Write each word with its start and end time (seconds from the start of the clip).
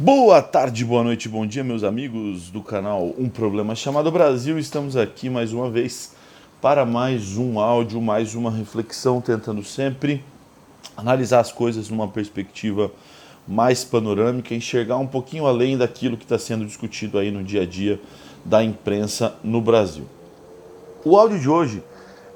Boa 0.00 0.40
tarde, 0.40 0.84
boa 0.84 1.02
noite, 1.02 1.28
bom 1.28 1.44
dia, 1.44 1.64
meus 1.64 1.82
amigos 1.82 2.50
do 2.50 2.62
canal 2.62 3.12
Um 3.18 3.28
Problema 3.28 3.74
Chamado 3.74 4.12
Brasil. 4.12 4.56
Estamos 4.56 4.96
aqui 4.96 5.28
mais 5.28 5.52
uma 5.52 5.68
vez 5.68 6.14
para 6.62 6.86
mais 6.86 7.36
um 7.36 7.58
áudio, 7.58 8.00
mais 8.00 8.36
uma 8.36 8.48
reflexão, 8.48 9.20
tentando 9.20 9.64
sempre 9.64 10.22
analisar 10.96 11.40
as 11.40 11.50
coisas 11.50 11.90
numa 11.90 12.06
perspectiva 12.06 12.92
mais 13.44 13.82
panorâmica, 13.82 14.54
enxergar 14.54 14.98
um 14.98 15.06
pouquinho 15.06 15.48
além 15.48 15.76
daquilo 15.76 16.16
que 16.16 16.22
está 16.24 16.38
sendo 16.38 16.64
discutido 16.64 17.18
aí 17.18 17.32
no 17.32 17.42
dia 17.42 17.62
a 17.62 17.66
dia 17.66 18.00
da 18.44 18.62
imprensa 18.62 19.34
no 19.42 19.60
Brasil. 19.60 20.04
O 21.04 21.16
áudio 21.16 21.40
de 21.40 21.48
hoje 21.48 21.82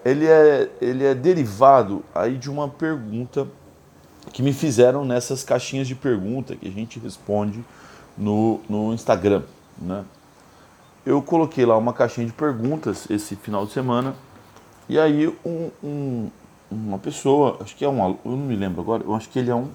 ele 0.04 0.26
é, 0.26 0.68
ele 0.80 1.04
é 1.04 1.14
derivado 1.14 2.02
aí 2.12 2.36
de 2.36 2.50
uma 2.50 2.66
pergunta 2.66 3.46
que 4.32 4.42
me 4.42 4.52
fizeram 4.52 5.04
nessas 5.04 5.42
caixinhas 5.42 5.88
de 5.88 5.94
pergunta 5.94 6.54
que 6.54 6.68
a 6.68 6.70
gente 6.70 6.98
responde 6.98 7.64
no, 8.16 8.60
no 8.68 8.92
Instagram. 8.92 9.42
Né? 9.78 10.04
Eu 11.04 11.20
coloquei 11.22 11.66
lá 11.66 11.76
uma 11.76 11.92
caixinha 11.92 12.26
de 12.26 12.32
perguntas 12.32 13.10
esse 13.10 13.34
final 13.34 13.66
de 13.66 13.72
semana 13.72 14.14
e 14.88 14.98
aí 14.98 15.26
um, 15.44 15.70
um, 15.82 16.30
uma 16.70 16.98
pessoa, 16.98 17.58
acho 17.60 17.74
que 17.74 17.84
é 17.84 17.88
um 17.88 18.16
eu 18.24 18.30
não 18.32 18.36
me 18.36 18.56
lembro 18.56 18.80
agora, 18.80 19.02
eu 19.02 19.14
acho 19.14 19.28
que 19.28 19.38
ele 19.38 19.50
é 19.50 19.54
um 19.54 19.68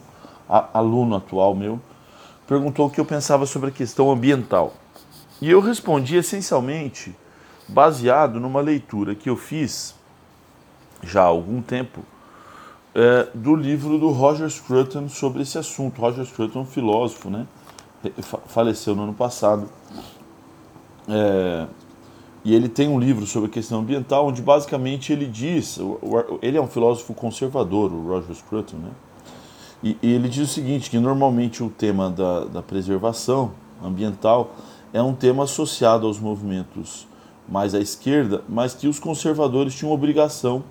aluno 0.74 1.16
atual 1.16 1.54
meu, 1.54 1.80
perguntou 2.48 2.88
o 2.88 2.90
que 2.90 3.00
eu 3.00 3.06
pensava 3.06 3.46
sobre 3.46 3.70
a 3.70 3.72
questão 3.72 4.10
ambiental. 4.12 4.74
E 5.42 5.50
eu 5.52 5.60
respondi 5.60 6.16
essencialmente 6.16 7.16
baseado 7.68 8.40
numa 8.40 8.62
leitura 8.62 9.14
que 9.14 9.30
eu 9.30 9.36
fiz 9.36 9.94
já 11.04 11.22
há 11.22 11.26
algum 11.26 11.62
tempo 11.62 12.02
é, 12.98 13.28
do 13.32 13.56
livro 13.56 14.00
do 14.00 14.10
Roger 14.10 14.50
Scruton 14.50 15.08
sobre 15.08 15.44
esse 15.44 15.56
assunto. 15.56 16.02
Roger 16.02 16.26
Scruton, 16.26 16.66
filósofo, 16.66 17.30
né? 17.30 17.46
faleceu 18.48 18.96
no 18.96 19.04
ano 19.04 19.14
passado. 19.14 19.70
É, 21.08 21.68
e 22.44 22.56
ele 22.56 22.68
tem 22.68 22.88
um 22.88 23.00
livro 23.00 23.28
sobre 23.28 23.50
a 23.50 23.52
questão 23.52 23.82
ambiental, 23.82 24.26
onde 24.26 24.42
basicamente 24.42 25.14
ele 25.14 25.28
diz, 25.28 25.78
ele 26.42 26.58
é 26.58 26.62
um 26.62 26.68
filósofo 26.68 27.14
conservador, 27.14 27.94
o 27.94 28.08
Roger 28.08 28.34
Scruton, 28.36 28.78
né? 28.78 28.90
E, 29.84 29.96
e 30.02 30.14
ele 30.14 30.28
diz 30.28 30.50
o 30.50 30.52
seguinte, 30.52 30.90
que 30.90 30.98
normalmente 30.98 31.64
o 31.64 31.70
tema 31.70 32.10
da, 32.10 32.46
da 32.46 32.64
preservação 32.64 33.52
ambiental 33.84 34.56
é 34.92 35.04
um 35.04 35.14
tema 35.14 35.44
associado 35.44 36.08
aos 36.08 36.20
movimentos 36.20 37.08
mais 37.48 37.76
à 37.76 37.80
esquerda, 37.80 38.44
mas 38.50 38.74
que 38.74 38.88
os 38.88 38.98
conservadores 38.98 39.76
tinham 39.76 39.94
obrigação 39.94 40.64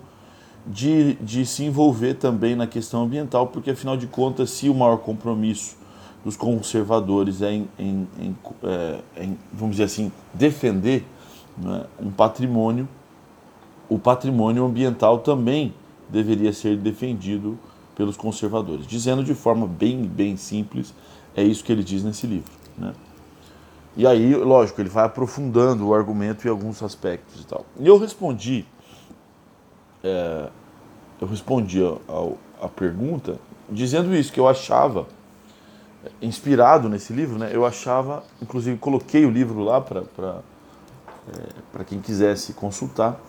de, 0.67 1.13
de 1.15 1.45
se 1.45 1.63
envolver 1.63 2.15
também 2.15 2.55
na 2.55 2.67
questão 2.67 3.03
ambiental, 3.03 3.47
porque 3.47 3.71
afinal 3.71 3.95
de 3.95 4.07
contas, 4.07 4.49
se 4.49 4.69
o 4.69 4.73
maior 4.73 4.97
compromisso 4.97 5.77
dos 6.23 6.35
conservadores 6.35 7.41
é 7.41 7.53
em, 7.53 7.69
em, 7.79 8.07
em, 8.19 8.35
é, 8.63 8.99
em 9.23 9.37
vamos 9.53 9.77
dizer 9.77 9.85
assim, 9.85 10.11
defender 10.33 11.05
né, 11.57 11.85
um 11.99 12.11
patrimônio, 12.11 12.87
o 13.89 13.97
patrimônio 13.97 14.65
ambiental 14.65 15.19
também 15.19 15.73
deveria 16.09 16.51
ser 16.51 16.75
defendido 16.77 17.57
pelos 17.95 18.17
conservadores. 18.17 18.85
Dizendo 18.85 19.23
de 19.23 19.33
forma 19.33 19.65
bem, 19.65 20.03
bem 20.03 20.35
simples, 20.35 20.93
é 21.35 21.43
isso 21.43 21.63
que 21.63 21.71
ele 21.71 21.83
diz 21.83 22.03
nesse 22.03 22.27
livro. 22.27 22.51
Né? 22.77 22.93
E 23.95 24.05
aí, 24.05 24.35
lógico, 24.35 24.81
ele 24.81 24.89
vai 24.89 25.05
aprofundando 25.05 25.87
o 25.87 25.93
argumento 25.93 26.45
em 26.45 26.49
alguns 26.51 26.83
aspectos 26.83 27.41
e 27.41 27.47
tal. 27.47 27.65
E 27.79 27.87
eu 27.87 27.97
respondi 27.97 28.65
é, 30.07 30.49
eu 31.21 31.27
respondi 31.27 31.81
a 32.61 32.67
pergunta 32.67 33.39
dizendo 33.69 34.15
isso, 34.15 34.31
que 34.31 34.39
eu 34.39 34.47
achava, 34.47 35.07
inspirado 36.21 36.87
nesse 36.87 37.11
livro, 37.11 37.37
né, 37.37 37.49
eu 37.51 37.65
achava, 37.65 38.23
inclusive 38.41 38.77
coloquei 38.77 39.25
o 39.25 39.29
livro 39.29 39.59
lá 39.59 39.81
para 39.81 40.41
é, 41.33 41.83
quem 41.83 41.99
quisesse 41.99 42.53
consultar, 42.53 43.19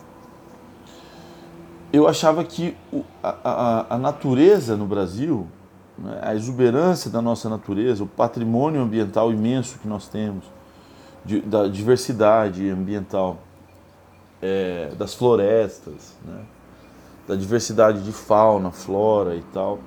eu 1.91 2.07
achava 2.07 2.43
que 2.43 2.77
a, 3.23 3.35
a, 3.43 3.95
a, 3.95 3.97
natureza 3.97 4.77
no 4.77 4.85
Brasil, 4.85 5.47
né, 5.97 6.19
a 6.21 6.35
exuberância 6.35 7.09
da 7.09 7.21
nossa 7.21 7.49
natureza, 7.49 8.03
o 8.03 8.07
patrimônio 8.07 8.81
ambiental 8.81 9.31
imenso 9.31 9.79
que 9.79 9.87
nós 9.87 10.07
temos, 10.07 10.45
de, 11.25 11.41
da 11.41 11.67
diversidade 11.67 12.69
ambiental, 12.69 13.37
é, 14.41 14.91
das 14.97 15.15
florestas, 15.15 16.15
né, 16.23 16.41
da 17.29 17.35
diversidade 17.35 18.01
de 18.01 18.11
fauna, 18.11 18.71
flora 18.71 19.35
e 19.35 19.43
tal, 19.53 19.77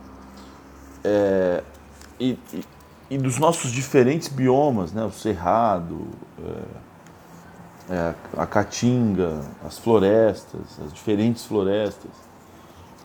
é, 1.02 1.64
e, 2.20 2.38
e, 2.54 2.64
e, 3.10 3.18
dos 3.18 3.36
nossos 3.36 3.72
diferentes 3.72 4.28
biomas, 4.28 4.92
né, 4.92 5.04
o 5.04 5.10
cerrado, 5.10 6.06
é, 7.90 7.94
é, 7.94 8.14
a 8.36 8.46
caatinga, 8.46 9.40
as 9.66 9.76
florestas, 9.76 10.60
as 10.86 10.92
diferentes 10.92 11.44
florestas, 11.44 12.12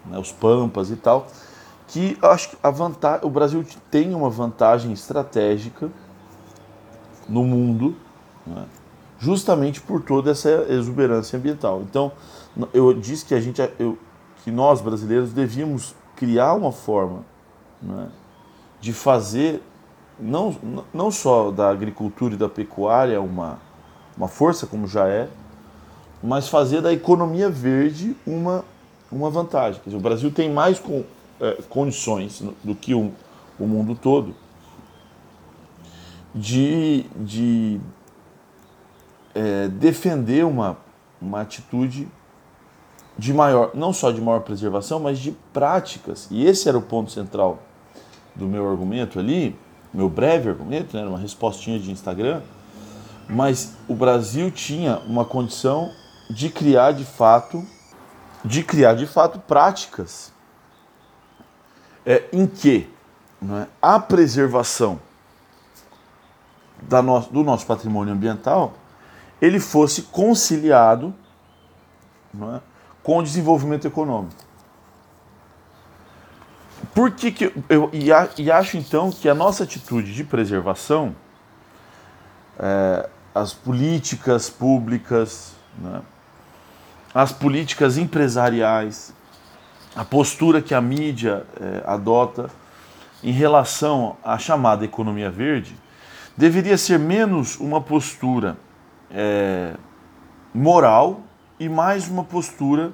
né, 0.05 0.19
os 0.19 0.31
pampas 0.31 0.91
e 0.91 0.95
tal, 0.95 1.25
que 1.87 2.15
acho 2.21 2.51
que 2.51 2.57
a 2.61 2.69
vantagem, 2.69 3.25
o 3.25 3.31
Brasil 3.31 3.65
tem 3.89 4.13
uma 4.13 4.29
vantagem 4.29 4.93
estratégica 4.93 5.89
no 7.27 7.43
mundo, 7.43 7.95
né, 8.45 8.67
justamente 9.17 9.81
por 9.81 10.03
toda 10.03 10.29
essa 10.29 10.67
exuberância 10.69 11.39
ambiental. 11.39 11.81
Então, 11.81 12.11
eu 12.71 12.93
disse 12.93 13.25
que 13.25 13.33
a 13.33 13.41
gente, 13.41 13.59
eu, 13.79 13.97
que 14.47 14.51
nós 14.51 14.79
brasileiros 14.79 15.33
devíamos 15.33 15.93
criar 16.15 16.53
uma 16.53 16.71
forma 16.71 17.25
né, 17.81 18.07
de 18.79 18.93
fazer 18.93 19.61
não, 20.17 20.55
não 20.93 21.11
só 21.11 21.51
da 21.51 21.69
agricultura 21.69 22.33
e 22.33 22.37
da 22.37 22.47
pecuária 22.47 23.19
uma, 23.19 23.59
uma 24.15 24.29
força, 24.29 24.65
como 24.65 24.87
já 24.87 25.05
é, 25.05 25.27
mas 26.23 26.47
fazer 26.47 26.81
da 26.81 26.93
economia 26.93 27.49
verde 27.49 28.15
uma, 28.25 28.63
uma 29.11 29.29
vantagem. 29.29 29.81
Dizer, 29.83 29.97
o 29.97 29.99
Brasil 29.99 30.31
tem 30.31 30.49
mais 30.49 30.79
com, 30.79 31.03
é, 31.41 31.61
condições 31.67 32.41
do 32.63 32.73
que 32.73 32.95
o, 32.95 33.11
o 33.59 33.67
mundo 33.67 33.95
todo 33.95 34.33
de, 36.33 37.05
de 37.17 37.81
é, 39.35 39.67
defender 39.67 40.45
uma, 40.45 40.77
uma 41.21 41.41
atitude 41.41 42.07
de 43.17 43.33
maior, 43.33 43.71
não 43.73 43.91
só 43.91 44.11
de 44.11 44.21
maior 44.21 44.41
preservação, 44.41 44.99
mas 44.99 45.19
de 45.19 45.31
práticas. 45.51 46.27
E 46.29 46.45
esse 46.45 46.69
era 46.69 46.77
o 46.77 46.81
ponto 46.81 47.11
central 47.11 47.59
do 48.35 48.45
meu 48.45 48.69
argumento 48.69 49.19
ali, 49.19 49.57
meu 49.93 50.07
breve 50.07 50.49
argumento, 50.49 50.95
né, 50.95 51.03
uma 51.05 51.17
respostinha 51.17 51.79
de 51.79 51.91
Instagram. 51.91 52.41
Mas 53.27 53.75
o 53.87 53.95
Brasil 53.95 54.51
tinha 54.51 54.99
uma 54.99 55.25
condição 55.25 55.91
de 56.29 56.49
criar 56.49 56.91
de 56.91 57.03
fato, 57.03 57.65
de 58.45 58.63
criar 58.63 58.93
de 58.93 59.07
fato 59.07 59.39
práticas 59.39 60.31
é, 62.05 62.23
em 62.31 62.47
que 62.47 62.89
é, 63.43 63.67
a 63.81 63.99
preservação 63.99 64.99
da 66.81 67.01
no, 67.01 67.19
do 67.19 67.43
nosso 67.43 67.65
patrimônio 67.65 68.13
ambiental 68.13 68.73
ele 69.41 69.59
fosse 69.59 70.03
conciliado 70.03 71.13
não 72.33 72.55
é, 72.55 72.61
com 73.07 73.19
o 73.19 73.23
desenvolvimento 73.23 73.87
econômico. 73.87 74.35
Por 76.93 77.09
que, 77.11 77.31
que 77.31 77.53
eu 77.69 77.89
e, 77.93 78.09
e 78.37 78.51
acho 78.51 78.75
então 78.75 79.09
que 79.09 79.29
a 79.29 79.33
nossa 79.33 79.63
atitude 79.63 80.13
de 80.13 80.25
preservação, 80.25 81.15
é, 82.59 83.07
as 83.33 83.53
políticas 83.53 84.49
públicas, 84.49 85.55
né, 85.77 86.01
as 87.15 87.31
políticas 87.31 87.97
empresariais, 87.97 89.13
a 89.95 90.03
postura 90.03 90.61
que 90.61 90.73
a 90.73 90.81
mídia 90.81 91.45
é, 91.61 91.83
adota 91.89 92.49
em 93.23 93.31
relação 93.31 94.17
à 94.21 94.37
chamada 94.37 94.83
economia 94.83 95.31
verde, 95.31 95.77
deveria 96.35 96.77
ser 96.77 96.99
menos 96.99 97.57
uma 97.57 97.79
postura 97.79 98.57
é, 99.09 99.75
moral 100.53 101.21
e 101.59 101.67
mais 101.67 102.07
uma 102.07 102.23
postura 102.23 102.91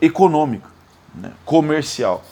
econômica, 0.00 0.68
né, 1.14 1.32
comercial. 1.44 2.22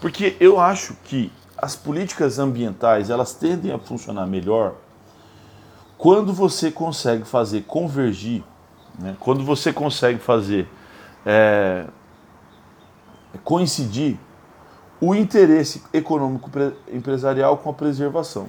Porque 0.00 0.36
eu 0.38 0.60
acho 0.60 0.94
que 1.04 1.32
as 1.56 1.74
políticas 1.74 2.38
ambientais 2.38 3.10
elas 3.10 3.32
tendem 3.34 3.72
a 3.72 3.78
funcionar 3.78 4.26
melhor 4.26 4.74
quando 5.96 6.32
você 6.32 6.70
consegue 6.70 7.24
fazer 7.24 7.62
convergir, 7.62 8.42
né, 8.98 9.16
quando 9.18 9.44
você 9.44 9.72
consegue 9.72 10.18
fazer 10.18 10.68
é, 11.24 11.86
coincidir 13.42 14.18
o 15.00 15.14
interesse 15.14 15.82
econômico 15.92 16.50
empresarial 16.92 17.56
com 17.58 17.70
a 17.70 17.72
preservação. 17.72 18.48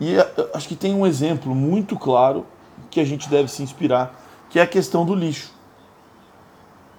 E 0.00 0.14
acho 0.54 0.68
que 0.68 0.76
tem 0.76 0.94
um 0.94 1.06
exemplo 1.06 1.54
muito 1.54 1.98
claro 1.98 2.46
que 2.90 3.00
a 3.00 3.04
gente 3.04 3.28
deve 3.28 3.48
se 3.48 3.62
inspirar, 3.62 4.14
que 4.50 4.58
é 4.58 4.62
a 4.62 4.66
questão 4.66 5.04
do 5.04 5.14
lixo. 5.14 5.52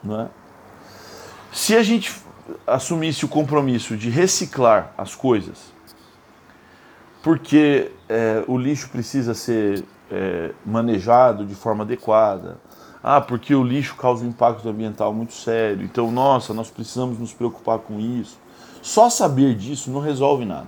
Não 0.03 0.21
é? 0.21 0.29
Se 1.51 1.75
a 1.75 1.83
gente 1.83 2.13
assumisse 2.65 3.25
o 3.25 3.27
compromisso 3.27 3.97
de 3.97 4.09
reciclar 4.09 4.93
as 4.97 5.15
coisas, 5.15 5.73
porque 7.21 7.91
é, 8.07 8.43
o 8.47 8.57
lixo 8.57 8.89
precisa 8.89 9.33
ser 9.33 9.83
é, 10.09 10.51
manejado 10.65 11.45
de 11.45 11.55
forma 11.55 11.83
adequada. 11.83 12.57
Ah, 13.01 13.21
porque 13.21 13.55
o 13.55 13.63
lixo 13.63 13.95
causa 13.95 14.25
um 14.25 14.29
impacto 14.29 14.67
ambiental 14.67 15.13
muito 15.13 15.33
sério. 15.33 15.83
Então, 15.83 16.11
nossa, 16.11 16.53
nós 16.53 16.69
precisamos 16.69 17.17
nos 17.17 17.33
preocupar 17.33 17.79
com 17.79 17.99
isso. 17.99 18.37
Só 18.81 19.09
saber 19.09 19.55
disso 19.55 19.89
não 19.89 20.01
resolve 20.01 20.45
nada. 20.45 20.67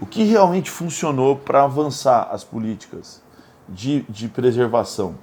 O 0.00 0.04
que 0.04 0.24
realmente 0.24 0.70
funcionou 0.70 1.36
para 1.36 1.64
avançar 1.64 2.28
as 2.30 2.44
políticas 2.44 3.22
de, 3.68 4.02
de 4.08 4.28
preservação? 4.28 5.14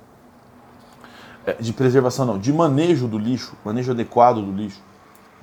É, 1.46 1.54
de 1.54 1.74
preservação 1.74 2.26
não, 2.26 2.40
de 2.40 2.52
manejo 2.52 3.08
do 3.08 3.18
lixo, 3.18 3.56
manejo 3.64 3.92
adequado 3.92 4.42
do 4.42 4.52
lixo. 4.52 4.82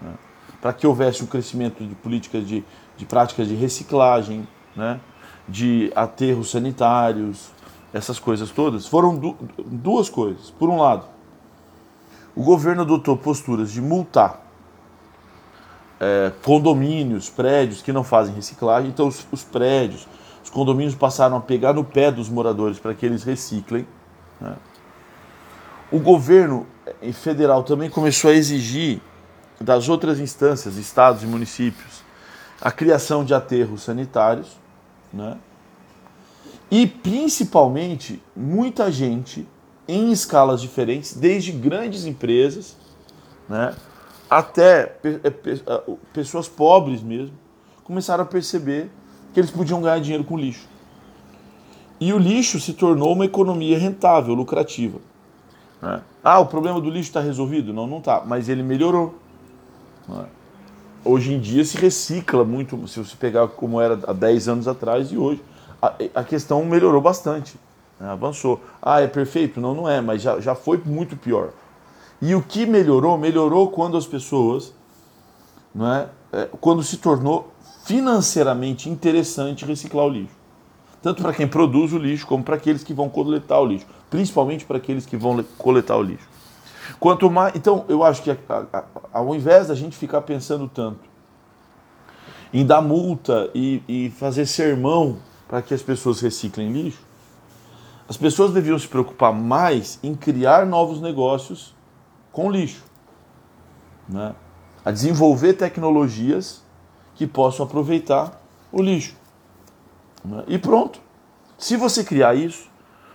Né? 0.02 0.14
Para 0.60 0.72
que 0.72 0.86
houvesse 0.86 1.22
um 1.22 1.26
crescimento 1.26 1.86
de 1.86 1.94
políticas 1.94 2.46
de, 2.46 2.64
de 2.96 3.06
práticas 3.06 3.46
de 3.46 3.54
reciclagem, 3.54 4.48
né? 4.74 4.98
de 5.48 5.92
aterros 5.94 6.50
sanitários, 6.50 7.50
essas 7.92 8.18
coisas 8.18 8.50
todas, 8.50 8.86
foram 8.86 9.16
du 9.16 9.36
duas 9.58 10.08
coisas. 10.08 10.50
Por 10.50 10.68
um 10.68 10.78
lado, 10.78 11.06
o 12.34 12.42
governo 12.42 12.82
adotou 12.82 13.16
posturas 13.16 13.70
de 13.70 13.80
multar 13.80 14.49
é, 16.00 16.32
condomínios, 16.42 17.28
prédios 17.28 17.82
que 17.82 17.92
não 17.92 18.02
fazem 18.02 18.34
reciclagem, 18.34 18.90
então 18.90 19.06
os, 19.06 19.26
os, 19.30 19.44
prédios, 19.44 20.08
os 20.42 20.50
condomínios 20.50 20.94
passaram 20.94 21.36
a 21.36 21.40
pegar 21.40 21.74
no 21.74 21.84
pé 21.84 22.10
dos 22.10 22.28
moradores 22.28 22.78
para 22.78 22.94
que 22.94 23.04
eles 23.04 23.22
reciclem. 23.22 23.86
Né? 24.40 24.56
O 25.92 25.98
governo 25.98 26.66
eh, 27.02 27.12
federal 27.12 27.62
também 27.62 27.90
começou 27.90 28.30
a 28.30 28.34
exigir 28.34 29.00
das 29.60 29.88
outras 29.88 30.18
instâncias, 30.18 30.76
estados 30.76 31.22
e 31.22 31.26
municípios, 31.26 32.02
a 32.60 32.72
criação 32.72 33.24
de 33.24 33.34
aterros 33.34 33.82
sanitários 33.82 34.60
né? 35.12 35.36
E 36.70 36.86
principalmente 36.86 38.22
muita 38.34 38.92
gente 38.92 39.46
em 39.88 40.12
escalas 40.12 40.60
diferentes, 40.60 41.14
desde 41.14 41.50
grandes 41.50 42.04
empresas, 42.04 42.76
né, 43.48 43.74
até 44.30 44.96
é, 45.02 45.30
pessoas 46.12 46.48
pobres 46.48 47.02
mesmo, 47.02 47.36
começaram 47.82 48.22
a 48.22 48.26
perceber 48.26 48.90
que 49.34 49.40
eles 49.40 49.50
podiam 49.50 49.82
ganhar 49.82 50.00
dinheiro 50.00 50.24
com 50.24 50.38
lixo. 50.38 50.68
E 51.98 52.12
o 52.12 52.18
lixo 52.18 52.60
se 52.60 52.72
tornou 52.72 53.12
uma 53.12 53.24
economia 53.24 53.78
rentável, 53.78 54.32
lucrativa. 54.32 54.98
Né? 55.82 56.00
Ah, 56.22 56.38
o 56.38 56.46
problema 56.46 56.80
do 56.80 56.88
lixo 56.88 57.08
está 57.10 57.20
resolvido? 57.20 57.72
Não, 57.72 57.86
não 57.86 57.98
está, 57.98 58.22
mas 58.24 58.48
ele 58.48 58.62
melhorou. 58.62 59.18
Né? 60.08 60.24
hoje 61.04 61.34
em 61.34 61.40
dia 61.40 61.64
se 61.64 61.76
recicla 61.76 62.44
muito, 62.44 62.86
se 62.88 62.98
você 62.98 63.16
pegar 63.16 63.48
como 63.48 63.80
era 63.80 63.98
há 64.06 64.12
10 64.12 64.48
anos 64.48 64.68
atrás 64.68 65.10
e 65.10 65.16
hoje, 65.16 65.42
a, 65.80 65.94
a 66.14 66.24
questão 66.24 66.64
melhorou 66.64 67.00
bastante, 67.00 67.58
né? 67.98 68.08
avançou. 68.08 68.60
Ah, 68.82 69.00
é 69.00 69.06
perfeito? 69.06 69.60
Não, 69.60 69.74
não 69.74 69.88
é, 69.88 70.00
mas 70.00 70.22
já, 70.22 70.40
já 70.40 70.54
foi 70.54 70.80
muito 70.84 71.16
pior. 71.16 71.50
E 72.22 72.34
o 72.34 72.42
que 72.42 72.66
melhorou? 72.66 73.16
Melhorou 73.16 73.70
quando 73.70 73.96
as 73.96 74.06
pessoas, 74.06 74.74
não 75.74 75.90
é, 75.92 76.08
é 76.32 76.48
quando 76.60 76.82
se 76.82 76.98
tornou 76.98 77.52
financeiramente 77.84 78.90
interessante 78.90 79.64
reciclar 79.64 80.06
o 80.06 80.10
lixo. 80.10 80.34
Tanto 81.02 81.22
para 81.22 81.32
quem 81.32 81.48
produz 81.48 81.92
o 81.94 81.98
lixo, 81.98 82.26
como 82.26 82.44
para 82.44 82.56
aqueles 82.56 82.84
que 82.84 82.92
vão 82.92 83.08
coletar 83.08 83.58
o 83.58 83.64
lixo. 83.64 83.86
Principalmente 84.10 84.66
para 84.66 84.76
aqueles 84.76 85.06
que 85.06 85.16
vão 85.16 85.42
coletar 85.56 85.96
o 85.96 86.02
lixo. 86.02 86.28
Quanto 86.98 87.30
mais, 87.30 87.54
então, 87.56 87.86
eu 87.88 88.04
acho 88.04 88.22
que 88.22 88.30
a, 88.30 88.36
a, 88.48 88.84
ao 89.12 89.34
invés 89.34 89.68
da 89.68 89.74
gente 89.74 89.96
ficar 89.96 90.20
pensando 90.22 90.68
tanto 90.68 91.08
em 92.52 92.66
dar 92.66 92.82
multa 92.82 93.50
e, 93.54 93.82
e 93.88 94.10
fazer 94.10 94.44
sermão 94.44 95.18
para 95.48 95.62
que 95.62 95.72
as 95.72 95.82
pessoas 95.82 96.20
reciclem 96.20 96.70
lixo, 96.70 97.00
as 98.08 98.16
pessoas 98.16 98.52
deviam 98.52 98.78
se 98.78 98.88
preocupar 98.88 99.32
mais 99.32 99.98
em 100.02 100.14
criar 100.14 100.66
novos 100.66 101.00
negócios 101.00 101.74
com 102.40 102.50
lixo, 102.50 102.82
né? 104.08 104.34
a 104.84 104.90
desenvolver 104.90 105.54
tecnologias 105.54 106.62
que 107.14 107.26
possam 107.26 107.66
aproveitar 107.66 108.40
o 108.72 108.80
lixo. 108.80 109.14
Né? 110.24 110.44
E 110.48 110.58
pronto. 110.58 111.00
Se 111.58 111.76
você 111.76 112.02
criar 112.02 112.34
isso, 112.34 112.68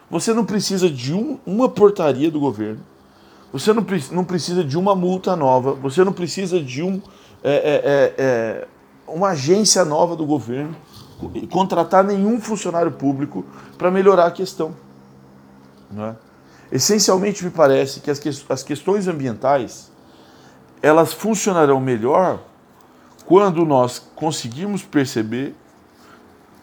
você 0.09 0.33
não 0.33 0.45
precisa 0.45 0.89
de 0.89 1.13
um, 1.13 1.39
uma 1.45 1.67
portaria 1.67 2.29
do 2.29 2.39
governo 2.39 2.81
você 3.55 3.71
não, 3.71 3.85
não 4.11 4.25
precisa 4.25 4.65
de 4.65 4.77
uma 4.77 4.93
multa 4.93 5.33
nova, 5.33 5.71
você 5.71 6.03
não 6.03 6.11
precisa 6.11 6.59
de 6.59 6.83
um, 6.83 7.01
é, 7.41 7.53
é, 7.53 7.81
é, 7.85 8.13
é 8.17 8.67
uma 9.07 9.29
agência 9.29 9.85
nova 9.85 10.13
do 10.13 10.25
governo, 10.25 10.75
contratar 11.49 12.03
nenhum 12.03 12.41
funcionário 12.41 12.91
público 12.91 13.45
para 13.77 13.89
melhorar 13.89 14.25
a 14.25 14.31
questão. 14.31 14.75
É? 15.97 16.15
Essencialmente, 16.71 17.43
me 17.43 17.51
parece 17.51 17.99
que 17.99 18.09
as, 18.09 18.19
que 18.19 18.29
as 18.49 18.63
questões 18.63 19.07
ambientais 19.07 19.91
elas 20.81 21.13
funcionarão 21.13 21.79
melhor 21.79 22.39
quando 23.25 23.65
nós 23.65 23.99
conseguirmos 24.15 24.83
perceber 24.83 25.55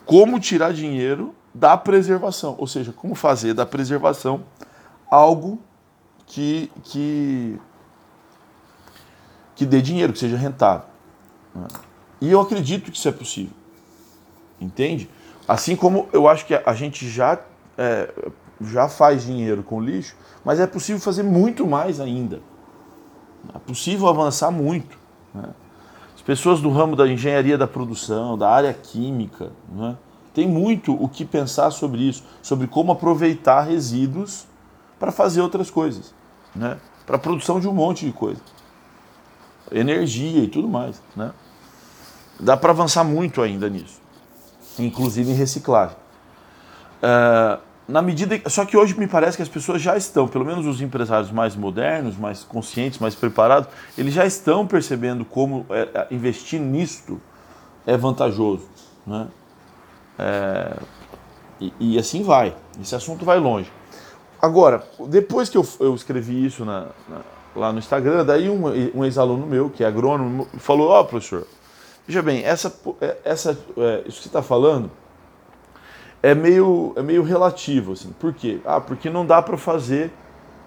como 0.04 0.38
tirar 0.38 0.72
dinheiro 0.72 1.34
da 1.54 1.76
preservação, 1.76 2.54
ou 2.58 2.66
seja, 2.66 2.92
como 2.92 3.14
fazer 3.14 3.52
da 3.52 3.66
preservação 3.66 4.44
algo 5.10 5.60
que, 6.26 6.70
que, 6.84 7.58
que 9.54 9.66
dê 9.66 9.82
dinheiro, 9.82 10.12
que 10.12 10.18
seja 10.18 10.36
rentável. 10.36 10.86
Né? 11.54 11.66
E 12.20 12.30
eu 12.30 12.40
acredito 12.40 12.90
que 12.90 12.96
isso 12.96 13.08
é 13.08 13.12
possível. 13.12 13.52
Entende? 14.60 15.10
Assim 15.46 15.74
como 15.74 16.08
eu 16.12 16.28
acho 16.28 16.46
que 16.46 16.54
a 16.54 16.72
gente 16.72 17.08
já, 17.08 17.38
é, 17.76 18.08
já 18.64 18.88
faz 18.88 19.22
dinheiro 19.22 19.62
com 19.62 19.80
lixo, 19.80 20.16
mas 20.44 20.60
é 20.60 20.66
possível 20.66 21.00
fazer 21.00 21.22
muito 21.22 21.66
mais 21.66 22.00
ainda. 22.00 22.40
É 23.54 23.58
possível 23.58 24.08
avançar 24.08 24.50
muito. 24.50 24.98
Né? 25.34 25.48
As 26.14 26.22
pessoas 26.22 26.60
do 26.60 26.70
ramo 26.70 26.94
da 26.94 27.08
engenharia 27.08 27.58
da 27.58 27.66
produção, 27.66 28.38
da 28.38 28.48
área 28.48 28.72
química, 28.72 29.50
né? 29.68 29.96
tem 30.32 30.48
muito 30.48 30.94
o 30.94 31.08
que 31.08 31.24
pensar 31.24 31.70
sobre 31.70 32.08
isso, 32.08 32.22
sobre 32.40 32.66
como 32.66 32.92
aproveitar 32.92 33.62
resíduos 33.62 34.46
para 34.98 35.10
fazer 35.10 35.40
outras 35.40 35.70
coisas 35.70 36.14
né? 36.54 36.78
para 37.06 37.16
a 37.16 37.18
produção 37.18 37.58
de 37.58 37.68
um 37.68 37.72
monte 37.72 38.06
de 38.06 38.12
coisa. 38.12 38.40
Energia 39.70 40.42
e 40.42 40.48
tudo 40.48 40.68
mais. 40.68 41.02
Né? 41.16 41.32
Dá 42.38 42.56
para 42.56 42.70
avançar 42.70 43.04
muito 43.04 43.40
ainda 43.42 43.68
nisso, 43.68 44.00
inclusive 44.78 45.30
em 45.30 45.34
reciclagem. 45.34 45.96
Uh, 47.02 47.60
na 47.88 48.00
medida 48.00 48.40
só 48.48 48.64
que 48.64 48.76
hoje 48.76 48.98
me 48.98 49.06
parece 49.06 49.36
que 49.36 49.42
as 49.42 49.48
pessoas 49.48 49.82
já 49.82 49.96
estão, 49.96 50.28
pelo 50.28 50.44
menos 50.44 50.66
os 50.66 50.80
empresários 50.80 51.30
mais 51.30 51.56
modernos, 51.56 52.16
mais 52.16 52.44
conscientes, 52.44 52.98
mais 52.98 53.14
preparados, 53.14 53.68
eles 53.98 54.14
já 54.14 54.24
estão 54.24 54.66
percebendo 54.66 55.24
como 55.24 55.66
é, 55.70 55.88
é 55.94 56.06
investir 56.10 56.60
nisto 56.60 57.20
é 57.86 57.96
vantajoso, 57.96 58.66
né? 59.06 59.26
É, 60.18 60.76
e, 61.60 61.72
e, 61.80 61.98
assim 61.98 62.22
vai. 62.22 62.54
Esse 62.80 62.94
assunto 62.94 63.24
vai 63.24 63.38
longe. 63.38 63.70
Agora, 64.40 64.84
depois 65.08 65.48
que 65.48 65.56
eu, 65.56 65.66
eu 65.80 65.94
escrevi 65.94 66.44
isso 66.44 66.64
na, 66.64 66.88
na, 67.08 67.20
lá 67.54 67.72
no 67.72 67.78
Instagram, 67.78 68.24
daí 68.24 68.48
um, 68.48 68.66
um 68.94 69.04
ex-aluno 69.04 69.46
meu, 69.46 69.70
que 69.70 69.82
é 69.82 69.86
agrônomo, 69.86 70.46
falou: 70.58 70.90
Ó, 70.90 71.00
oh, 71.00 71.04
professor, 71.04 71.46
veja 72.06 72.22
bem, 72.22 72.44
essa, 72.44 72.72
é, 73.00 73.16
essa, 73.24 73.58
é, 73.76 74.02
isso 74.06 74.18
que 74.18 74.22
você 74.22 74.28
está 74.28 74.42
falando 74.42 74.90
é 76.22 76.34
meio, 76.34 76.92
é 76.96 77.02
meio 77.02 77.22
relativo. 77.22 77.92
Assim. 77.92 78.12
Por 78.18 78.32
quê? 78.32 78.60
Ah, 78.64 78.80
porque 78.80 79.10
não 79.10 79.26
dá 79.26 79.42
para 79.42 79.56
fazer, 79.56 80.10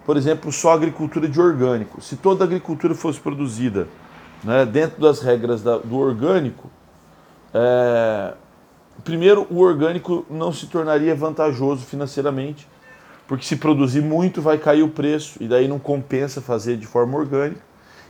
por 0.04 0.16
exemplo, 0.16 0.52
só 0.52 0.72
agricultura 0.72 1.28
de 1.28 1.40
orgânico. 1.40 2.00
Se 2.00 2.16
toda 2.16 2.44
agricultura 2.44 2.94
fosse 2.94 3.18
produzida 3.18 3.88
né, 4.44 4.66
dentro 4.66 5.00
das 5.00 5.20
regras 5.20 5.62
da, 5.62 5.78
do 5.78 5.96
orgânico, 5.96 6.70
é, 7.54 8.34
primeiro, 9.02 9.46
o 9.50 9.60
orgânico 9.60 10.26
não 10.28 10.52
se 10.52 10.66
tornaria 10.66 11.14
vantajoso 11.14 11.84
financeiramente 11.86 12.68
porque 13.26 13.44
se 13.44 13.56
produzir 13.56 14.02
muito 14.02 14.40
vai 14.40 14.56
cair 14.56 14.82
o 14.82 14.88
preço 14.88 15.42
e 15.42 15.48
daí 15.48 15.66
não 15.66 15.78
compensa 15.78 16.40
fazer 16.40 16.76
de 16.76 16.86
forma 16.86 17.18
orgânica. 17.18 17.60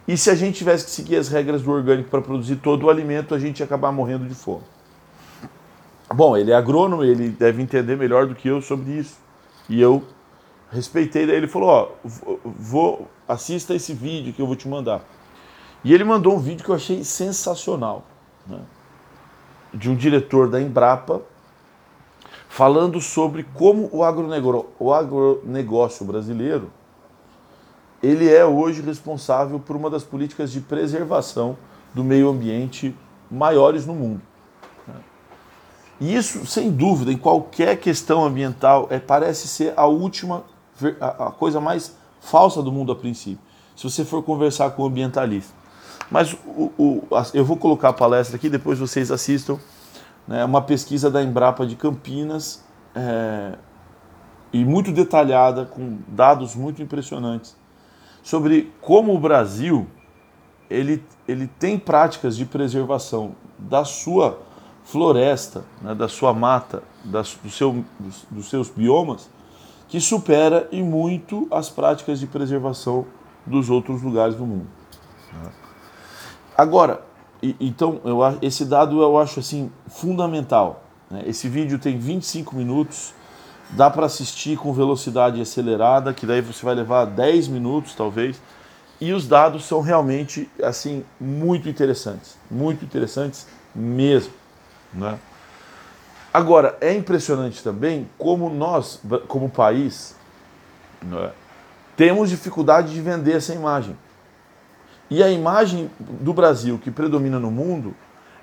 E 0.06 0.16
se 0.16 0.30
a 0.30 0.34
gente 0.34 0.58
tivesse 0.58 0.84
que 0.84 0.90
seguir 0.90 1.16
as 1.16 1.28
regras 1.28 1.62
do 1.62 1.70
orgânico 1.70 2.08
para 2.10 2.20
produzir 2.20 2.56
todo 2.56 2.84
o 2.84 2.90
alimento, 2.90 3.34
a 3.34 3.38
gente 3.38 3.60
ia 3.60 3.66
acabar 3.66 3.90
morrendo 3.90 4.26
de 4.26 4.34
fome. 4.34 4.62
Bom, 6.14 6.36
ele 6.36 6.52
é 6.52 6.54
agrônomo, 6.54 7.02
ele 7.02 7.28
deve 7.28 7.62
entender 7.62 7.96
melhor 7.96 8.26
do 8.26 8.34
que 8.34 8.48
eu 8.48 8.62
sobre 8.62 8.92
isso. 8.92 9.18
E 9.68 9.80
eu 9.80 10.04
respeitei, 10.70 11.26
daí 11.26 11.36
ele 11.36 11.48
falou, 11.48 11.68
ó, 11.68 11.88
vou, 12.44 13.08
assista 13.26 13.74
esse 13.74 13.92
vídeo 13.92 14.32
que 14.32 14.40
eu 14.40 14.46
vou 14.46 14.56
te 14.56 14.68
mandar. 14.68 15.02
E 15.82 15.92
ele 15.92 16.04
mandou 16.04 16.34
um 16.34 16.38
vídeo 16.38 16.64
que 16.64 16.70
eu 16.70 16.74
achei 16.74 17.02
sensacional, 17.04 18.04
né? 18.46 18.60
de 19.74 19.90
um 19.90 19.94
diretor 19.94 20.48
da 20.48 20.60
Embrapa 20.60 21.22
falando 22.48 23.00
sobre 23.00 23.42
como 23.54 23.88
o 23.92 24.02
agronegócio, 24.02 24.70
o 24.78 24.92
agronegócio 24.92 26.06
brasileiro 26.06 26.70
ele 28.02 28.32
é 28.32 28.44
hoje 28.44 28.82
responsável 28.82 29.58
por 29.58 29.74
uma 29.74 29.90
das 29.90 30.04
políticas 30.04 30.52
de 30.52 30.60
preservação 30.60 31.56
do 31.94 32.04
meio 32.04 32.28
ambiente 32.28 32.94
maiores 33.30 33.86
no 33.86 33.94
mundo. 33.94 34.20
E 36.00 36.14
isso, 36.14 36.46
sem 36.46 36.70
dúvida, 36.70 37.12
em 37.12 37.16
qualquer 37.16 37.76
questão 37.78 38.24
ambiental, 38.24 38.86
é, 38.90 38.98
parece 38.98 39.48
ser 39.48 39.72
a 39.76 39.86
última, 39.86 40.44
a, 41.00 41.28
a 41.28 41.30
coisa 41.30 41.60
mais 41.60 41.96
falsa 42.20 42.62
do 42.62 42.70
mundo 42.70 42.92
a 42.92 42.96
princípio, 42.96 43.38
se 43.74 43.84
você 43.84 44.04
for 44.04 44.22
conversar 44.22 44.70
com 44.70 44.82
um 44.82 44.86
ambientalista. 44.86 45.54
Mas 46.10 46.34
o, 46.46 46.72
o, 46.78 47.02
eu 47.32 47.44
vou 47.44 47.56
colocar 47.56 47.88
a 47.88 47.92
palestra 47.92 48.36
aqui, 48.36 48.48
depois 48.48 48.78
vocês 48.78 49.10
assistam. 49.10 49.58
Né, 50.26 50.44
uma 50.44 50.60
pesquisa 50.60 51.10
da 51.10 51.22
Embrapa 51.22 51.64
de 51.66 51.76
Campinas, 51.76 52.64
é, 52.94 53.54
e 54.52 54.64
muito 54.64 54.92
detalhada, 54.92 55.64
com 55.64 55.98
dados 56.08 56.54
muito 56.54 56.82
impressionantes, 56.82 57.56
sobre 58.22 58.72
como 58.80 59.14
o 59.14 59.18
Brasil 59.18 59.86
ele, 60.68 61.02
ele 61.28 61.46
tem 61.46 61.78
práticas 61.78 62.36
de 62.36 62.44
preservação 62.44 63.34
da 63.58 63.84
sua 63.84 64.40
floresta, 64.86 65.64
né, 65.82 65.94
da 65.94 66.08
sua 66.08 66.32
mata, 66.32 66.82
das, 67.04 67.36
do 67.42 67.50
seu, 67.50 67.84
dos, 67.98 68.24
dos 68.30 68.48
seus 68.48 68.70
biomas, 68.70 69.28
que 69.88 70.00
supera 70.00 70.68
em 70.72 70.82
muito 70.82 71.46
as 71.50 71.68
práticas 71.68 72.18
de 72.20 72.26
preservação 72.26 73.04
dos 73.44 73.68
outros 73.68 74.00
lugares 74.02 74.36
do 74.36 74.46
mundo. 74.46 74.66
Né. 75.32 75.50
Agora, 76.56 77.02
então, 77.60 78.00
eu, 78.04 78.18
esse 78.40 78.64
dado 78.64 79.02
eu 79.02 79.18
acho 79.18 79.40
assim 79.40 79.70
fundamental. 79.88 80.82
Né? 81.10 81.24
Esse 81.26 81.48
vídeo 81.48 81.78
tem 81.78 81.98
25 81.98 82.54
minutos, 82.56 83.12
dá 83.70 83.90
para 83.90 84.06
assistir 84.06 84.56
com 84.56 84.72
velocidade 84.72 85.40
acelerada, 85.40 86.14
que 86.14 86.24
daí 86.26 86.40
você 86.40 86.64
vai 86.64 86.74
levar 86.74 87.04
10 87.04 87.48
minutos 87.48 87.94
talvez. 87.94 88.40
E 89.00 89.12
os 89.12 89.28
dados 89.28 89.64
são 89.64 89.80
realmente 89.82 90.48
assim 90.62 91.04
muito 91.20 91.68
interessantes, 91.68 92.38
muito 92.50 92.84
interessantes 92.84 93.46
mesmo, 93.74 94.32
né? 94.96 95.18
Agora 96.32 96.76
é 96.80 96.92
impressionante 96.92 97.62
também 97.62 98.08
como 98.18 98.50
nós, 98.50 99.00
como 99.28 99.48
país, 99.48 100.14
né, 101.02 101.32
temos 101.96 102.28
dificuldade 102.28 102.92
de 102.92 103.00
vender 103.00 103.36
essa 103.36 103.54
imagem. 103.54 103.96
E 105.08 105.22
a 105.22 105.30
imagem 105.30 105.90
do 105.98 106.34
Brasil 106.34 106.78
que 106.78 106.90
predomina 106.90 107.38
no 107.38 107.50
mundo 107.50 107.94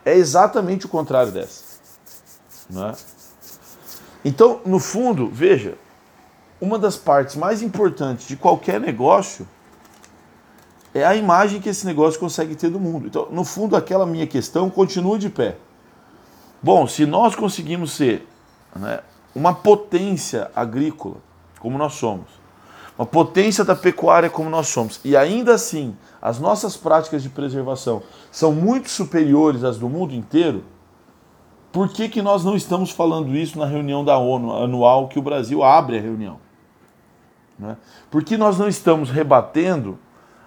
é 0.05 0.15
exatamente 0.15 0.85
o 0.85 0.89
contrário 0.89 1.31
dessa. 1.31 1.63
Né? 2.69 2.95
Então, 4.25 4.61
no 4.65 4.79
fundo, 4.79 5.29
veja, 5.29 5.77
uma 6.59 6.79
das 6.79 6.95
partes 6.95 7.35
mais 7.35 7.61
importantes 7.61 8.27
de 8.27 8.37
qualquer 8.37 8.79
negócio 8.79 9.47
é 10.93 11.05
a 11.05 11.15
imagem 11.15 11.59
que 11.59 11.69
esse 11.69 11.85
negócio 11.85 12.19
consegue 12.19 12.55
ter 12.55 12.69
do 12.69 12.79
mundo. 12.79 13.07
Então, 13.07 13.27
no 13.29 13.43
fundo, 13.43 13.75
aquela 13.75 14.05
minha 14.05 14.25
questão 14.25 14.69
continua 14.69 15.19
de 15.19 15.29
pé. 15.29 15.57
Bom, 16.63 16.87
se 16.87 17.05
nós 17.05 17.35
conseguimos 17.35 17.91
ser 17.91 18.25
né, 18.73 19.01
uma 19.35 19.53
potência 19.53 20.49
agrícola, 20.55 21.17
como 21.59 21.77
nós 21.77 21.95
somos, 21.95 22.41
uma 22.97 23.05
potência 23.05 23.65
da 23.65 23.75
pecuária, 23.75 24.29
como 24.29 24.49
nós 24.49 24.69
somos, 24.69 25.01
e 25.03 25.17
ainda 25.17 25.53
assim 25.53 25.93
as 26.21 26.39
nossas 26.39 26.77
práticas 26.77 27.21
de 27.21 27.27
preservação 27.27 28.01
são 28.31 28.53
muito 28.53 28.89
superiores 28.89 29.63
às 29.65 29.77
do 29.77 29.89
mundo 29.89 30.15
inteiro, 30.15 30.63
por 31.69 31.89
que, 31.89 32.07
que 32.07 32.21
nós 32.21 32.45
não 32.45 32.55
estamos 32.55 32.91
falando 32.91 33.35
isso 33.35 33.59
na 33.59 33.65
reunião 33.65 34.05
da 34.05 34.17
ONU 34.17 34.55
anual 34.55 35.09
que 35.09 35.19
o 35.19 35.23
Brasil 35.23 35.63
abre 35.63 35.97
a 35.97 36.01
reunião? 36.01 36.39
Né? 37.59 37.75
Por 38.09 38.23
que 38.23 38.37
nós 38.37 38.57
não 38.57 38.69
estamos 38.69 39.09
rebatendo 39.09 39.99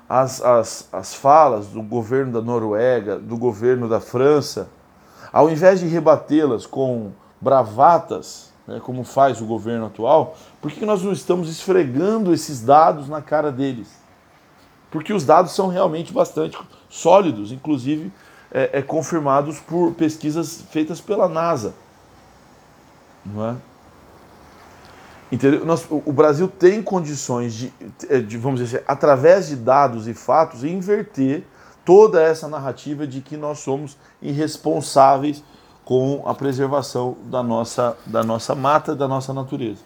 as, 0.08 0.40
as, 0.40 0.88
as 0.92 1.14
falas 1.14 1.66
do 1.66 1.82
governo 1.82 2.32
da 2.32 2.40
Noruega, 2.40 3.18
do 3.18 3.36
governo 3.36 3.88
da 3.88 4.00
França, 4.00 4.70
ao 5.36 5.50
invés 5.50 5.80
de 5.80 5.86
rebatê-las 5.86 6.64
com 6.64 7.12
bravatas, 7.38 8.50
né, 8.66 8.80
como 8.82 9.04
faz 9.04 9.38
o 9.38 9.44
governo 9.44 9.84
atual, 9.84 10.34
por 10.62 10.72
que 10.72 10.86
nós 10.86 11.02
não 11.02 11.12
estamos 11.12 11.50
esfregando 11.50 12.32
esses 12.32 12.62
dados 12.62 13.06
na 13.06 13.20
cara 13.20 13.52
deles? 13.52 13.86
Porque 14.90 15.12
os 15.12 15.26
dados 15.26 15.52
são 15.52 15.68
realmente 15.68 16.10
bastante 16.10 16.58
sólidos, 16.88 17.52
inclusive 17.52 18.10
é, 18.50 18.78
é, 18.78 18.82
confirmados 18.82 19.60
por 19.60 19.92
pesquisas 19.92 20.62
feitas 20.70 21.02
pela 21.02 21.28
NASA. 21.28 21.74
Não 23.22 23.44
é? 23.44 23.56
Entendeu? 25.30 25.66
Nós, 25.66 25.86
o 25.90 26.12
Brasil 26.14 26.48
tem 26.48 26.82
condições 26.82 27.52
de, 27.52 27.72
é, 28.08 28.20
de, 28.20 28.38
vamos 28.38 28.58
dizer 28.58 28.78
assim, 28.78 28.86
através 28.88 29.48
de 29.48 29.56
dados 29.56 30.08
e 30.08 30.14
fatos, 30.14 30.64
inverter 30.64 31.44
toda 31.86 32.20
essa 32.20 32.48
narrativa 32.48 33.06
de 33.06 33.20
que 33.20 33.36
nós 33.36 33.60
somos 33.60 33.96
irresponsáveis 34.20 35.42
com 35.84 36.24
a 36.26 36.34
preservação 36.34 37.16
da 37.26 37.44
nossa, 37.44 37.96
da 38.04 38.24
nossa 38.24 38.56
mata, 38.56 38.94
da 38.94 39.06
nossa 39.06 39.32
natureza. 39.32 39.82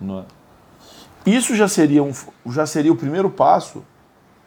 Não 0.00 0.20
é? 0.20 0.24
Isso 1.30 1.54
já 1.54 1.68
seria, 1.68 2.02
um, 2.02 2.12
já 2.46 2.64
seria 2.64 2.90
o 2.92 2.96
primeiro 2.96 3.28
passo 3.28 3.84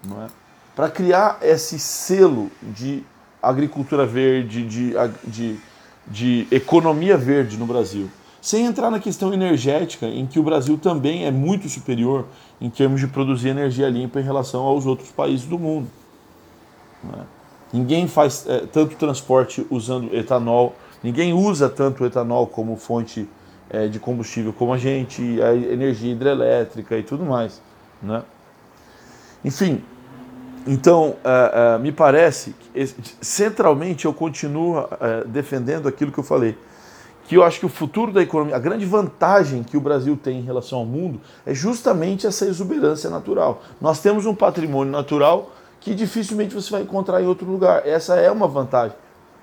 não 0.04 0.24
é? 0.24 0.28
para 0.76 0.90
criar 0.90 1.38
esse 1.42 1.78
selo 1.78 2.50
de 2.64 3.04
agricultura 3.44 4.06
verde, 4.06 4.66
de, 4.66 4.94
de, 5.26 5.60
de 6.08 6.48
economia 6.50 7.16
verde 7.16 7.58
no 7.58 7.68
Brasil. 7.68 8.10
Sem 8.42 8.66
entrar 8.66 8.90
na 8.90 9.00
questão 9.00 9.34
energética, 9.34 10.08
em 10.08 10.26
que 10.26 10.40
o 10.40 10.44
Brasil 10.44 10.78
também 10.78 11.26
é 11.26 11.32
muito 11.32 11.70
superior 11.70 12.26
em 12.60 12.70
termos 12.70 13.02
de 13.02 13.08
produzir 13.08 13.50
energia 13.50 13.88
limpa 13.90 14.20
em 14.20 14.24
relação 14.24 14.64
aos 14.64 14.86
outros 14.86 15.12
países 15.12 15.46
do 15.46 15.60
mundo. 15.60 15.99
É? 17.06 17.22
Ninguém 17.72 18.08
faz 18.08 18.46
é, 18.48 18.62
tanto 18.62 18.96
transporte 18.96 19.66
usando 19.70 20.14
etanol, 20.16 20.76
ninguém 21.04 21.34
usa 21.34 21.70
tanto 21.70 22.06
etanol 22.06 22.48
como 22.48 22.76
fonte 22.76 23.30
é, 23.70 23.88
de 23.88 24.00
combustível 24.00 24.52
como 24.52 24.74
a 24.74 24.78
gente, 24.78 25.42
a 25.42 25.56
energia 25.56 26.12
hidrelétrica 26.12 26.98
e 26.98 27.04
tudo 27.04 27.24
mais. 27.24 27.62
Né? 28.02 28.24
Enfim, 29.46 29.84
então, 30.68 31.16
uh, 31.24 31.78
uh, 31.78 31.80
me 31.80 31.92
parece 31.92 32.54
que 32.54 32.94
centralmente 33.22 34.06
eu 34.06 34.14
continuo 34.14 34.80
uh, 34.80 35.28
defendendo 35.28 35.88
aquilo 35.88 36.12
que 36.12 36.20
eu 36.20 36.24
falei, 36.24 36.58
que 37.26 37.36
eu 37.36 37.44
acho 37.44 37.60
que 37.60 37.66
o 37.66 37.70
futuro 37.70 38.12
da 38.12 38.22
economia, 38.22 38.56
a 38.56 38.60
grande 38.60 38.86
vantagem 38.86 39.64
que 39.64 39.78
o 39.78 39.82
Brasil 39.82 40.18
tem 40.22 40.40
em 40.40 40.44
relação 40.44 40.80
ao 40.80 40.86
mundo 40.86 41.22
é 41.46 41.54
justamente 41.54 42.28
essa 42.28 42.46
exuberância 42.46 43.10
natural. 43.10 43.62
Nós 43.80 44.02
temos 44.02 44.26
um 44.26 44.36
patrimônio 44.36 44.92
natural 44.92 45.52
que 45.80 45.96
dificilmente 45.96 46.54
você 46.54 46.70
vai 46.70 46.82
encontrar 46.82 47.22
em 47.22 47.26
outro 47.26 47.50
lugar. 47.50 47.88
Essa 47.88 48.16
é 48.16 48.32
uma 48.32 48.48
vantagem 48.48 48.96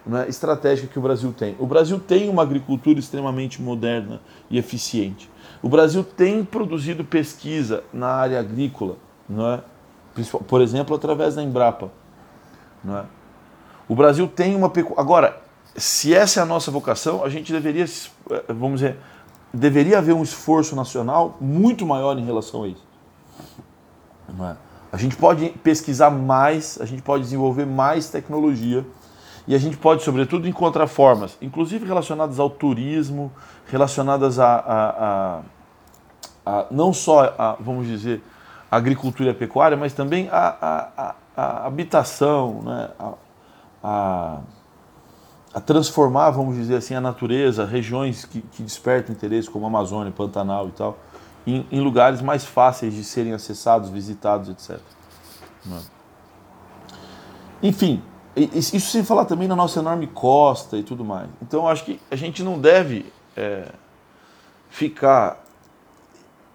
né, 0.07 0.26
estratégica 0.28 0.88
que 0.88 0.99
o 0.99 1.02
Brasil 1.02 1.33
tem. 1.33 1.57
O 1.59 1.66
Brasil 1.66 1.99
tem 1.99 2.28
uma 2.28 2.43
agricultura 2.43 2.99
extremamente 2.99 3.61
moderna 3.61 4.21
e 4.49 4.59
eficiente. 4.59 5.31
O 5.62 5.69
Brasil 5.69 6.05
tem 6.05 6.45
produzido 6.45 7.05
pesquisa 7.05 7.83
na 7.93 8.09
área 8.09 8.38
agrícola, 8.38 8.97
não 9.28 9.50
é? 9.50 9.61
por 10.47 10.61
exemplo, 10.61 10.95
através 10.97 11.35
da 11.35 11.43
Embrapa. 11.43 11.90
Não 12.83 12.99
é? 12.99 13.05
O 13.88 13.95
Brasil 13.95 14.26
tem 14.28 14.55
uma 14.55 14.73
agora, 14.97 15.40
se 15.76 16.14
essa 16.14 16.40
é 16.40 16.43
a 16.43 16.47
nossa 16.47 16.71
vocação, 16.71 17.25
a 17.25 17.28
gente 17.28 17.52
deveria, 17.52 17.85
eh, 17.85 18.45
vamos 18.49 18.81
dizer, 18.81 18.97
deveria 19.52 19.99
haver 19.99 20.14
um 20.14 20.23
esforço 20.23 20.75
nacional 20.75 21.37
muito 21.40 21.87
maior 21.87 22.19
em 22.19 22.25
relação 22.25 22.64
a 22.64 22.69
isso. 22.69 22.85
Não 24.28 24.50
é? 24.50 24.57
A 24.97 24.99
gente 24.99 25.15
pode 25.15 25.50
pesquisar 25.62 26.09
mais, 26.09 26.79
a 26.81 26.87
gente 26.87 27.03
pode 27.03 27.23
desenvolver 27.23 27.67
mais 27.67 28.09
tecnologia 28.09 28.83
e 29.47 29.55
a 29.55 29.59
gente 29.59 29.76
pode, 29.76 30.03
sobretudo, 30.03 30.49
encontrar 30.49 30.87
formas, 30.87 31.37
inclusive 31.43 31.85
relacionadas 31.85 32.41
ao 32.41 32.49
turismo, 32.49 33.31
relacionadas 33.67 34.38
a, 34.38 34.55
a, 34.57 35.43
a, 36.47 36.61
a 36.61 36.67
não 36.71 36.95
só, 36.95 37.35
a, 37.37 37.59
vamos 37.61 37.87
dizer, 37.87 38.23
a 38.71 38.79
agricultura 38.79 39.29
e 39.29 39.33
a 39.33 39.35
pecuária, 39.35 39.76
mas 39.76 39.93
também 39.93 40.31
a, 40.33 41.15
a, 41.37 41.67
habitação, 41.67 42.62
né? 42.62 42.88
a, 43.83 44.38
a, 45.53 45.61
transformar, 45.61 46.31
vamos 46.31 46.57
dizer 46.57 46.76
assim, 46.76 46.95
a 46.95 47.03
natureza, 47.03 47.67
regiões 47.67 48.25
que, 48.25 48.41
que 48.41 48.62
despertam 48.62 49.15
interesse, 49.15 49.50
como 49.50 49.67
Amazônia, 49.67 50.11
Pantanal 50.11 50.69
e 50.69 50.71
tal, 50.71 50.97
em, 51.47 51.67
em, 51.71 51.81
lugares 51.81 52.21
mais 52.21 52.45
fáceis 52.45 52.93
de 52.93 53.05
serem 53.05 53.33
acessados, 53.33 53.88
visitados, 53.88 54.49
etc. 54.49 54.81
Né? 55.65 55.81
Enfim, 57.62 58.03
isso 58.37 58.81
sem 58.81 59.05
falar 59.05 59.25
também 59.25 59.49
na 59.49 59.57
nossa 59.57 59.81
enorme 59.81 60.07
costa 60.07 60.76
e 60.76 60.83
tudo 60.83 61.05
mais. 61.05 61.29
Então, 61.41 61.67
acho 61.67 61.85
que 61.85 62.00
a 62.11 62.17
gente 62.17 62.43
não 62.43 62.61
deve 62.61 63.11
é, 63.37 63.73
ficar 64.69 65.43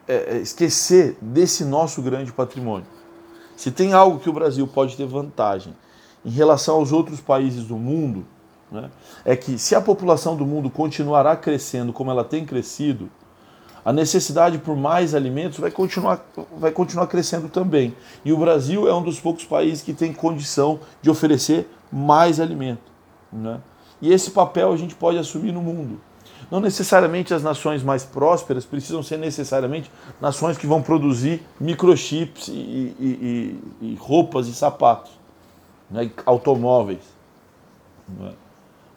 é, 0.08 0.36
é, 0.36 0.38
esquecer 0.38 1.18
desse 1.22 1.64
nosso 1.64 2.02
grande 2.02 2.32
patrimônio. 2.32 2.88
Se 3.56 3.72
tem 3.72 3.94
algo 3.94 4.20
que 4.20 4.30
o 4.30 4.34
Brasil 4.34 4.68
pode 4.68 4.98
ter 4.98 5.06
vantagem 5.06 5.76
em 6.26 6.30
relação 6.30 6.76
aos 6.76 6.92
outros 6.92 7.20
países 7.20 7.66
do 7.66 7.78
mundo, 7.78 8.26
né, 8.72 8.90
é 9.26 9.36
que 9.36 9.58
se 9.58 9.76
a 9.76 9.82
população 9.82 10.36
do 10.36 10.46
mundo 10.46 10.70
continuará 10.70 11.36
crescendo 11.36 11.92
como 11.92 12.12
ela 12.12 12.24
tem 12.24 12.46
crescido, 12.46 13.10
a 13.84 13.92
necessidade 13.92 14.58
por 14.60 14.76
mais 14.76 15.16
alimentos 15.16 15.60
vai 15.60 15.72
continuar, 15.72 16.24
vai 16.58 16.72
continuar 16.72 17.08
crescendo 17.08 17.50
também. 17.50 17.96
E 18.24 18.32
o 18.32 18.38
Brasil 18.38 18.88
é 18.88 18.94
um 18.94 19.02
dos 19.02 19.20
poucos 19.20 19.44
países 19.44 19.82
que 19.82 19.94
tem 19.94 20.14
condição 20.14 20.80
de 21.02 21.10
oferecer 21.10 21.68
mais 21.92 22.40
alimento. 22.40 22.92
Né? 23.32 23.60
E 24.02 24.14
esse 24.14 24.32
papel 24.32 24.72
a 24.72 24.78
gente 24.78 24.96
pode 24.96 25.18
assumir 25.18 25.52
no 25.52 25.62
mundo. 25.62 26.00
Não 26.50 26.60
necessariamente 26.60 27.34
as 27.34 27.42
nações 27.42 27.82
mais 27.82 28.04
prósperas 28.04 28.66
precisam 28.66 29.02
ser 29.02 29.18
necessariamente 29.18 29.90
nações 30.20 30.58
que 30.58 30.68
vão 30.68 30.82
produzir 30.82 31.42
microchips 31.60 32.50
e, 32.50 32.52
e, 32.52 32.96
e, 33.82 33.88
e 33.88 33.96
roupas 33.96 34.48
e 34.48 34.54
sapatos, 34.54 35.12
né, 35.90 36.12
automóveis. 36.26 37.00
Né. 38.08 38.34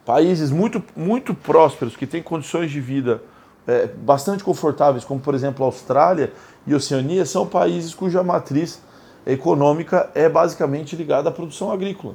Países 0.05 0.51
muito, 0.51 0.83
muito 0.95 1.33
prósperos 1.33 1.97
que 1.97 2.07
têm 2.07 2.23
condições 2.23 2.71
de 2.71 2.81
vida 2.81 3.23
é, 3.67 3.87
bastante 3.87 4.45
confortáveis, 4.45 5.05
como 5.05 5.21
por 5.21 5.35
exemplo 5.35 5.65
a 5.65 5.69
Austrália 5.69 6.33
e 6.67 6.75
Oceania, 6.75 7.25
são 7.25 7.47
países 7.47 7.95
cuja 7.95 8.23
matriz 8.23 8.81
econômica 9.27 10.11
é 10.15 10.29
basicamente 10.29 10.95
ligada 10.97 11.29
à 11.29 11.33
produção 11.33 11.73
agrícola. 11.73 12.15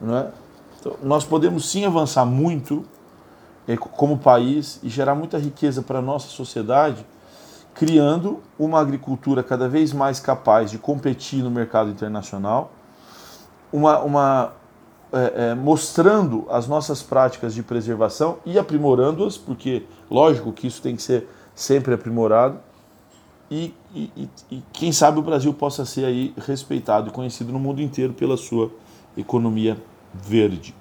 Né? 0.00 0.30
Então, 0.78 0.96
nós 1.02 1.24
podemos 1.24 1.70
sim 1.70 1.84
avançar 1.84 2.24
muito 2.24 2.84
como 3.76 4.18
país 4.18 4.80
e 4.82 4.88
gerar 4.88 5.14
muita 5.14 5.38
riqueza 5.38 5.82
para 5.82 6.00
a 6.00 6.02
nossa 6.02 6.26
sociedade, 6.28 7.06
criando 7.74 8.40
uma 8.58 8.80
agricultura 8.80 9.44
cada 9.44 9.68
vez 9.68 9.92
mais 9.92 10.18
capaz 10.18 10.70
de 10.70 10.78
competir 10.78 11.42
no 11.42 11.50
mercado 11.50 11.90
internacional, 11.90 12.72
uma, 13.72 14.00
uma 14.00 14.52
é, 15.12 15.50
é, 15.50 15.54
mostrando 15.54 16.46
as 16.48 16.66
nossas 16.66 17.02
práticas 17.02 17.54
de 17.54 17.62
preservação 17.62 18.38
e 18.44 18.58
aprimorando-as, 18.58 19.36
porque 19.36 19.84
lógico 20.10 20.52
que 20.52 20.66
isso 20.66 20.80
tem 20.80 20.96
que 20.96 21.02
ser 21.02 21.26
sempre 21.54 21.92
aprimorado, 21.94 22.58
e, 23.50 23.74
e, 23.92 24.28
e, 24.48 24.62
quem 24.72 24.92
sabe 24.92 25.18
o 25.18 25.22
Brasil 25.22 25.52
possa 25.52 25.84
ser 25.84 26.04
aí 26.04 26.32
respeitado 26.38 27.08
e 27.08 27.12
conhecido 27.12 27.52
no 27.52 27.58
mundo 27.58 27.82
inteiro 27.82 28.12
pela 28.12 28.36
sua 28.36 28.70
economia 29.16 29.76
verde. 30.14 30.74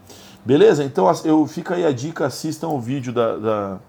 Beleza? 0.45 0.83
Então 0.83 1.11
eu 1.25 1.47
fica 1.47 1.75
aí 1.75 1.85
a 1.85 1.91
dica, 1.91 2.27
assistam 2.27 2.67
o 2.67 2.79
vídeo 2.79 3.11
da, 3.11 3.37
da, 3.37 3.79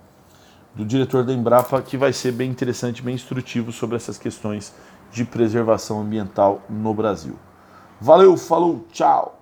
do 0.75 0.85
diretor 0.85 1.25
da 1.25 1.32
Embrapa, 1.32 1.82
que 1.82 1.99
vai 1.99 2.12
ser 2.12 2.32
bem 2.32 2.50
interessante, 2.50 3.02
bem 3.02 3.14
instrutivo 3.14 3.70
sobre 3.70 3.97
essas 3.97 4.16
questões 4.16 4.75
de 5.12 5.25
preservação 5.25 6.00
ambiental 6.00 6.62
no 6.68 6.94
Brasil. 6.94 7.37
Valeu, 8.00 8.37
falou, 8.37 8.87
tchau! 8.90 9.39